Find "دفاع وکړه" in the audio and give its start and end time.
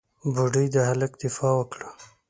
1.23-1.89